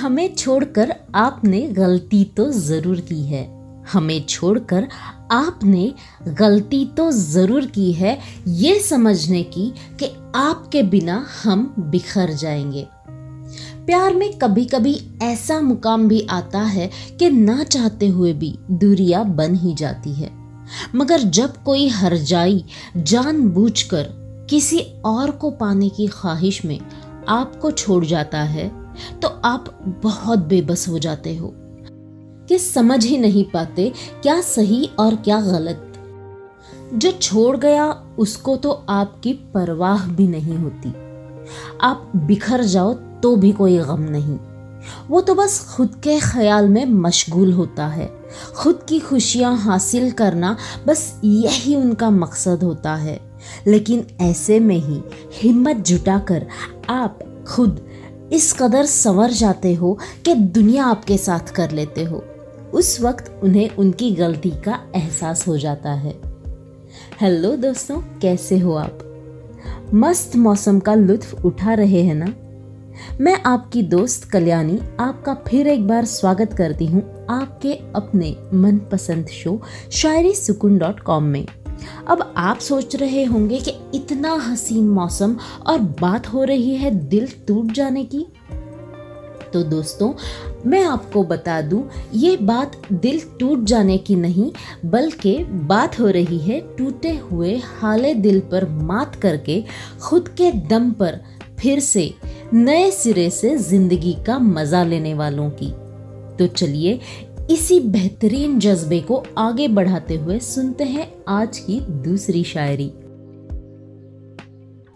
[0.00, 3.42] हमें छोड़कर आपने गलती तो ज़रूर की है।
[3.92, 4.88] हमें छोड़कर
[5.32, 5.92] आपने
[6.28, 8.18] गलती तो ज़रूर की है
[8.48, 12.86] ये समझने की कि आपके बिना हम बिखर जाएँगे।
[13.86, 19.24] प्यार में कभी कभी ऐसा मुकाम भी आता है कि ना चाहते हुए भी दूरियाँ
[19.26, 20.30] बन ही जाती है।
[20.94, 22.64] मगर जब कोई हरजाई,
[22.96, 24.06] जानबूझकर
[24.50, 26.78] किसी और को पाने की ख्वाहिश में
[27.28, 28.83] आपको छोड़ जाता है
[29.22, 31.54] तो आप बहुत बेबस हो जाते हो
[32.48, 35.90] कि समझ ही नहीं पाते क्या सही और क्या गलत।
[36.94, 40.88] जो छोड़ गया, उसको तो आपकी परवाह भी नहीं होती।
[41.80, 44.38] आप बिखर जाओ तो भी कोई गम नहीं।
[45.08, 48.14] वो तो बस खुद के ख्याल में मशगूल होता है।
[48.56, 53.34] खुद की खुशियाँ हासिल करना बस यही उनका मकसद होता है।
[53.66, 55.02] लेकिन ऐसे में ही
[55.32, 56.46] हिम्मत जुटाकर
[56.88, 57.18] आप
[57.48, 57.86] खुद
[58.32, 62.24] इस कदर संवर जाते हो कि दुनिया आपके साथ कर लेते हो।
[62.74, 66.14] उस वक्त उन्हें उनकी गलती का एहसास हो जाता है।
[67.20, 68.98] हेलो दोस्तों, कैसे हो आप?
[69.94, 72.34] मस्त मौसम का लुत्फ उठा रहे हैं ना?
[73.20, 79.62] मैं आपकी दोस्त कल्याणी आपका फिर एक बार स्वागत करती हूँ आपके अपने मनपसंद शो
[79.92, 81.46] शायरी सुकून डॉट कॉम में।
[82.08, 87.28] अब आप सोच रहे होंगे कि इतना हसीन मौसम और बात हो रही है दिल
[87.48, 88.26] टूट जाने की।
[89.52, 90.12] तो दोस्तों,
[90.66, 91.82] मैं आपको बता दूँ,
[92.14, 94.50] ये बात दिल टूट जाने की नहीं,
[94.84, 99.62] बल्कि बात हो रही है टूटे हुए हाले दिल पर मात करके,
[100.02, 101.20] खुद के दम पर
[101.58, 102.12] फिर से
[102.54, 105.70] नए सिरे से ज़िंदगी का मज़ा लेने वालों की।
[106.36, 106.98] तो चलिए
[107.50, 112.88] इसी बेहतरीन जज्बे को आगे बढ़ाते हुए सुनते हैं आज की दूसरी शायरी।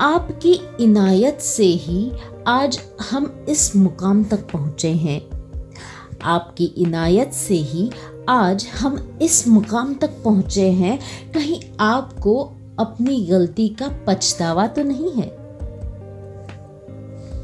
[0.00, 2.12] आपकी इनायत से ही
[2.46, 2.80] आज
[3.10, 5.20] हम इस मुकाम तक पहुँचे हैं।
[6.22, 7.90] आपकी इनायत से ही
[8.28, 10.98] आज हम इस मुकाम तक पहुँचे हैं।
[11.32, 15.39] कहीं आपको अपनी गलती का पछतावा तो नहीं है?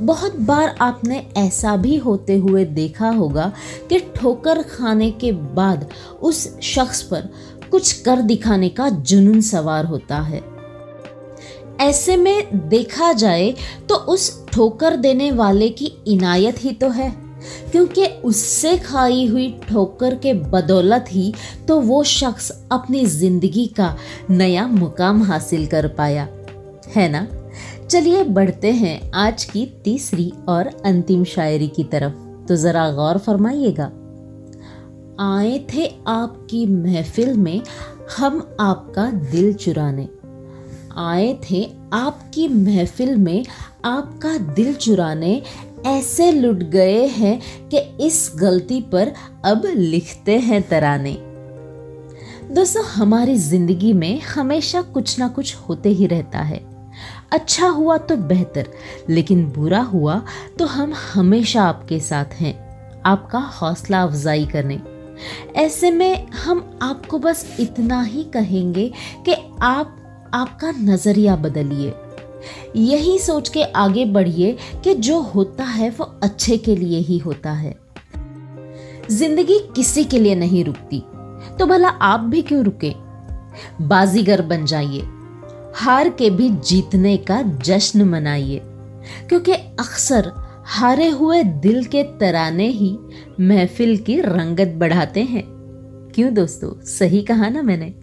[0.01, 3.53] बहुत बार आपने ऐसा भी होते हुए देखा होगा
[3.89, 5.89] कि ठोकर खाने के बाद
[6.23, 7.29] उस शख्स पर
[7.71, 10.43] कुछ कर दिखाने का जुनून सवार होता है।
[11.81, 13.55] ऐसे में देखा जाए
[13.89, 17.11] तो उस ठोकर देने वाले की इनायत ही तो है,
[17.73, 21.33] क्योंकि उससे खाई हुई ठोकर के बदौलत ही
[21.69, 23.95] तो वो शख्स अपनी ज़िंदगी का
[24.31, 26.29] नया मुकाम हासिल कर पाया।
[26.97, 27.27] है ना?
[27.91, 32.13] चलिए बढ़ते हैं आज की तीसरी और अंतिम शायरी की तरफ़।
[32.49, 33.85] तो ज़रा गौर फरमाइएगा।
[35.21, 37.63] आए थे आपकी महफिल में
[38.19, 40.09] हम आपका दिल चुराने।
[40.97, 43.47] आए थे आपकी महफिल में
[43.85, 45.43] आपका दिल चुराने।
[45.87, 49.13] ऐसे लुट गए हैं कि इस गलती पर
[49.45, 51.17] अब लिखते हैं तराने।
[52.55, 56.76] दोस्तों, हमारी ज़िंदगी में हमेशा कुछ ना कुछ होते ही रहता है।
[57.33, 58.69] अच्छा हुआ तो बेहतर,
[59.11, 60.21] लेकिन बुरा हुआ
[60.59, 62.55] तो हम हमेशा आपके साथ हैं,
[63.03, 64.81] आपका हौसला अफजाई करने।
[65.57, 68.89] ऐसे में हम आपको बस इतना ही कहेंगे
[69.27, 69.97] कि आप,
[70.35, 71.95] आपका नज़रिया बदलिए।
[72.77, 77.53] यही सोच के आगे बढ़िए कि जो होता है वो अच्छे के लिए ही होता
[77.53, 77.75] है।
[79.11, 81.03] ज़िंदगी किसी के लिए नहीं रुकती
[81.59, 82.93] तो भला आप भी क्यों रुके?
[83.83, 85.01] बाजीगर बन जाइए।
[85.79, 88.61] हार के भी जीतने का जश्न मनाइए।
[89.29, 90.33] क्योंकि अक्सर
[90.65, 92.99] हारे हुए दिल के तराने ही
[93.41, 95.45] महफिल की रंगत बढ़ाते हैं।
[96.15, 96.85] क्यों दोस्तों?
[96.85, 97.95] सही कहा ना मैंने।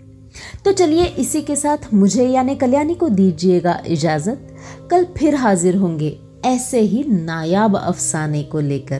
[0.65, 4.55] तो चलिए इसी के साथ मुझे यानी कल्याणी को दीजिएगा इजाज़त।
[4.91, 8.99] कल फिर हाजिर होंगे ऐसे ही नायाब अफसाने को लेकर।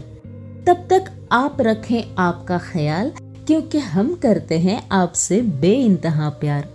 [0.68, 3.12] तब तक आप रखें आपका ख्याल,
[3.48, 6.73] क्योंकि हम करते हैं आपसे बे इंतहा प्यार।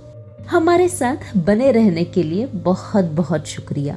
[0.50, 3.97] हमारे साथ बने रहने के लिए बहुत बहुत शुक्रिया।